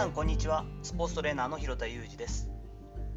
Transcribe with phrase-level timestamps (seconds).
[0.00, 0.64] さんこんにちは。
[0.82, 2.48] スポーツトレーナーの広田裕二です。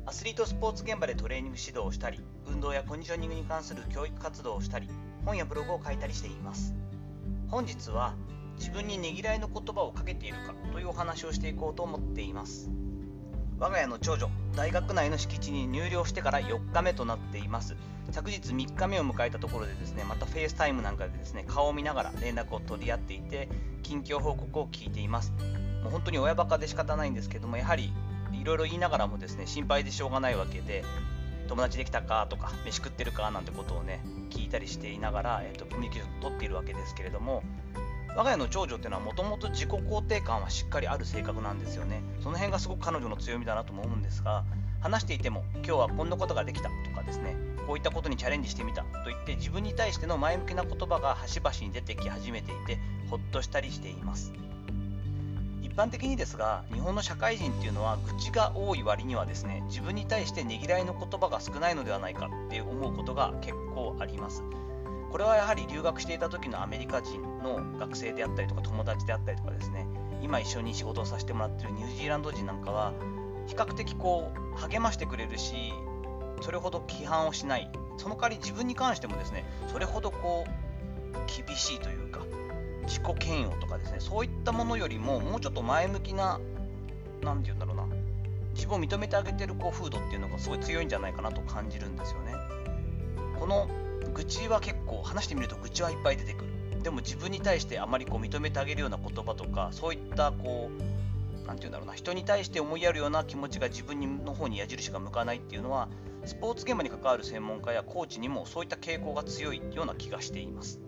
[0.05, 4.89] アスリートスポーツ現場でトレーニング指導をしたり運動やコンディショニングに関する教育活動をしたり
[5.23, 6.75] 本やブログを書いたりしています。
[7.47, 8.15] 本日は
[8.57, 12.69] 自分にねぎらいの言葉をかけているかというお話をしていこうと思っています。
[13.59, 17.77] 我が家の長女大学内の敷地に入寮してから4日目となっています。
[18.11, 23.47] 昨日3日目を迎えたところでですねまた FaceTime なんかでですね顔を見ながら連絡を取り合っていて
[23.83, 25.31] 近況報告を聞いています。
[25.83, 27.93] もう本当に親バカで仕方ないんですけどもやはり
[28.31, 30.83] いろいろ言いながらもですね心配でしょうがないわけで
[31.47, 37.43] 友達できたかとか飯食ってるかなんてことをね聞いたりしていながら、えーと、コミュニケーションを取っているわけですけれども
[38.15, 42.03] 我が家の長女っていうのはもともと自己肯定感はしっかりある性格なんですよね。
[42.21, 44.43] その辺がすごく彼女の強みだなとも思うんですが
[44.81, 52.77] 話していても今日はこんなことができたとかですねこういったことにチャレンジしてみたと言って自分に対しての前向きな言葉が端々に出てき始めていて
[53.09, 54.33] ほっとしたりしています。
[55.75, 64.43] 般的にですが日本の社会人っていうのは愚痴が多い割にはですね自分に対してねぎらいの言葉が少ないのではないかって思うことが結構あります。
[65.11, 69.85] これはやはり留学していた時のアメリカ人の学生であったりとか友達であったりとかですね
[70.23, 72.93] 今一緒に仕事をさせてもらってるニュージーランド人なんかは
[73.45, 75.53] 比較的こう励ましてくれるし
[76.41, 77.69] それほど規範をしない。
[77.97, 82.21] その代わり自分に関してもですねそれほどこう厳しいというか
[82.85, 86.39] 自己嫌悪とかですねそういったものよりももうちょっと前向きな
[87.23, 87.85] 何て言うんだろうな
[88.53, 92.33] 自分を認めてあげてるこう風土っていうのがすごい強いんじゃないかなと感じるんですよね。
[93.39, 93.67] この
[94.13, 96.53] 愚痴は結構話してみると愚痴はいっぱい出てくる。
[96.83, 105.87] でも自分に対してあまりこう認めてあげるような言葉とかそういったこう何て言うんだろうな人に対して思いやるような気持ちが自分の方に矢印が向かないっていうのは
[106.25, 110.79] スポーツ現場に関わる専門家やコーチにもそういった傾向が強いような気がしています。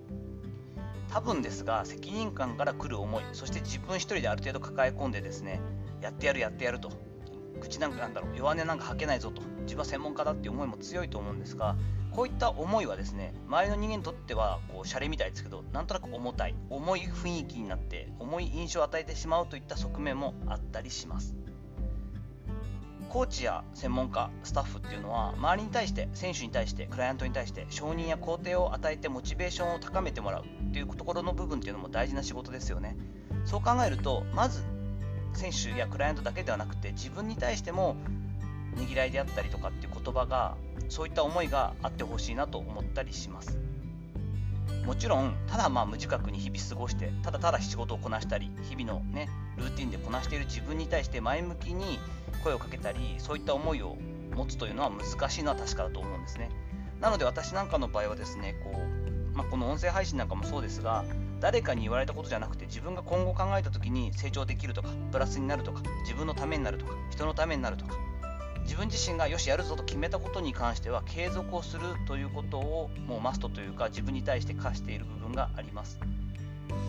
[1.16, 5.62] 多分ですが責任感から来る思いそして自分一人である程度抱え込んでですね
[6.02, 6.92] やってやるやってやると。
[7.62, 9.42] 口なんかなんだろう弱音なんか吐けないぞと。
[9.62, 11.78] 自分は専門家だっていう思いも強いと思うんですが
[12.12, 16.56] こういった思いはですね周りの人間にとってはこうシャレみたいですけどなんとなく重たい。
[16.70, 21.34] 重い雰囲気になって重い印象を与えてしまうといった側面もあったりします。
[23.16, 32.98] コーチや専門家スタッフっていうのは周りに対して選手に対してクライアントに対して承認や肯定を与えてモチベーションを高めてもらうっていうところの部分っていうのも大事な仕事ですよね。
[33.46, 34.66] そう考えるとまず
[35.34, 37.96] 選手やクライアントだけではなくて自分に対しても
[38.76, 40.58] ねぎらいであったりとかっていう言葉が
[40.90, 43.58] そういった思いがあってほしいなと思ったりします。
[44.86, 52.00] もちろんただまあ無自覚に日々過ごしてただただ仕事をこなしたり日々のねルーティンでこなしている自分に対して前向きに
[52.44, 53.98] 声をかけたりそういった思いを
[54.36, 56.50] 持つというのは難しいのは確かだと思うんですね。
[57.00, 58.72] なので私なんかの場合はですねこ
[59.34, 61.04] う、まあ、この音声配信なんかもそうですが
[61.40, 67.96] 誰かに言われたことじゃなくて自分が今後考えた時に成長できるとかプラスになるとか自分のためになるとか人のためになるとか
[68.66, 76.00] 自分自身がよしやるぞと決めたことに関しては継続をするということをもうマストというか自分に対して課している部分があります。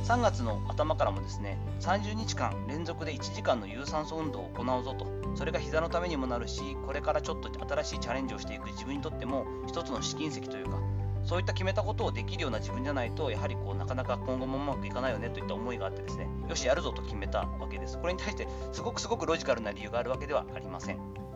[0.04, 5.06] 3月の頭からもですね30日間連続で1時間の有酸素運動を行うぞと。
[5.37, 10.81] それが膝のためにもなるしこれからちょっと新しいチャレンジをしていく自分にとっても一つの試金石というか
[11.25, 17.98] そういった決めたことをできるような自分じゃないとやはりこうなかなか今後もうまくいかないよねといった思いがあってですねよしやるぞと決めたわけです。
[17.98, 21.36] これに対してすごくすごくロジカルな理由があるわけではありません。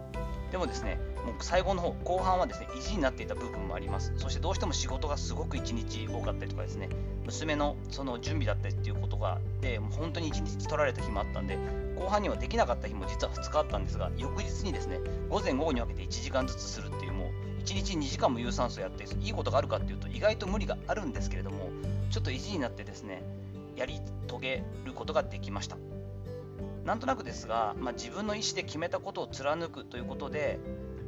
[0.50, 4.12] でもですね、もう最後の方、後半はですね、意地になっていた部分もあります。
[4.16, 6.88] そしてどうしても仕事がすごく1日多かったりとかですね、
[7.24, 11.56] 娘のその準備だったりっていうことがあって、もう本当に1日取られた日もあったんで、
[11.96, 17.28] 後半にはできなかった日も実は2日あったんですが、翌日にですね、午前午後に分けて1時間ずつするっていう、もう
[17.62, 21.70] 1日2時間も有酸素やって、いいことがあるかっていうと、意外と無理があるんですけれども、
[22.10, 23.22] ちょっと意地になってですね、
[23.76, 25.76] やり遂げることができました。
[26.90, 30.58] なんとなくですが、まあ、自分の意思で決めたことを貫くということで、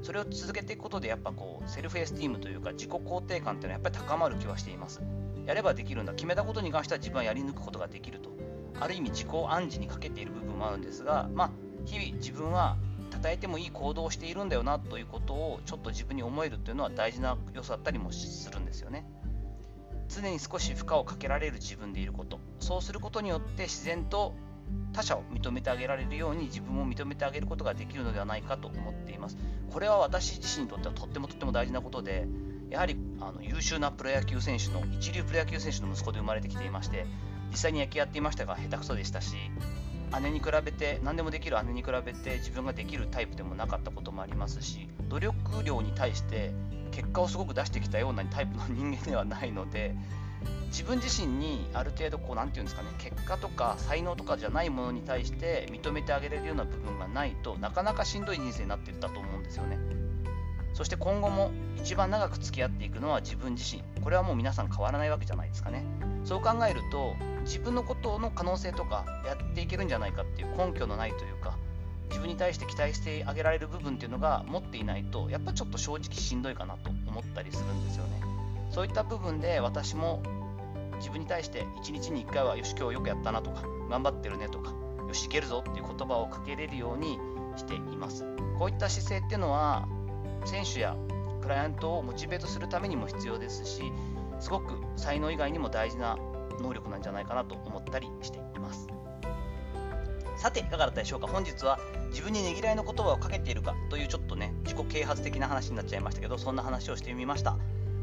[0.03, 5.03] それを続けていくことでやっぱこうセルフエスティームというか自己肯定感っていうのはやっぱり高まる気はしています。
[5.45, 6.15] やればできるんだ。
[6.15, 8.31] 決めたことに関しては自分はやり抜くことができると。
[8.79, 11.51] ある意味自己暗示にかけている部分もあるんですがまあ
[11.85, 12.77] 日々自分は
[13.21, 19.05] 称えてもいい行動をしているんだよなということをちょっと自分に思えるというのは大事な要素だったりもするんですよね。
[20.07, 22.39] 常に少し負荷をかけられる自分でいること。
[22.61, 24.37] そうすることによって自然と
[24.93, 29.37] 他者を認めてあげられるように自分を認めてあげることができるのではないかと思っています。
[29.71, 32.27] これは私自身にとってはとってもとっても大事なことで、
[32.71, 37.07] やはりあの優秀なプロ野球選手の一流プロ野球選手の息子で生まれてきていまして、
[37.51, 39.37] 実際に野球やっていましたが下手くそでしたし、
[40.21, 46.53] 姉に比べて何でもできる姉に比べて自分ができるタイプでもなかったこともありますし努力量に対して
[46.91, 49.95] 結果をすごく出してきたようなタイプの人間ではないので
[50.67, 59.79] 自分自身にある程度こう何て言うんですかね結果とか才能とかじゃないものに対して認めてあげれるような部分がないとなかなかしんどい人生になっていったと思うんですよね。
[60.75, 63.83] そして今後も一番長く付き合っていくのは自分自身。
[64.03, 65.85] これはもう皆さん変わらないわけじゃないですかね。
[66.25, 67.15] そう考えると
[67.45, 71.59] 自分のことの可能性とかやっていけるんじゃないかっていう根拠のないというか
[72.09, 78.32] 自分に対して期待してあげられる部分っていうのが持っていないとやっぱちょっと正直しんどいかなと思ったりするんですよね。
[78.73, 80.23] そういった部分で私も
[80.97, 84.73] 自分に対して1日に1回はよし今日よくやったなとか頑張ってるねとか
[85.07, 87.19] よしいけるぞっていう言葉をかけれるように
[87.57, 88.25] しています。
[88.59, 89.87] こういった姿勢っていうのは
[90.47, 90.97] 選手や
[91.43, 93.93] クライアントをモチベートするためにも必要ですし
[94.41, 96.17] すごく才能以外にも大事な
[96.61, 98.89] 能力なんじゃないかなと思ったりしています。
[100.37, 101.27] さていかがだったでしょうか。
[101.27, 101.79] 本日は
[102.09, 107.57] 自分にねぎらいの言葉をかけているかというちょっとね自己啓発的な話になっちゃいましたけどそんな話をしてみました。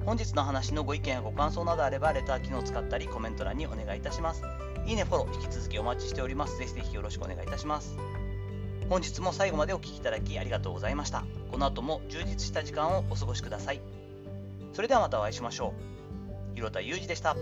[0.06, 4.44] 本日の話のご意見やご感想などあればレター機能を使ったりコメント欄にお願いいたします。
[4.86, 6.58] いいね、フォロー引き続きお待ちしております。
[6.58, 7.96] ぜひぜひよろしくお願いいたします。
[8.90, 11.24] 本日も最後までお聴きいただきありがとうございました。
[11.52, 13.82] この後も充実した時間をお過ごしください。
[14.74, 15.74] それではまたお会いしましょ
[16.54, 16.56] う。
[16.56, 17.36] 広田裕二でした。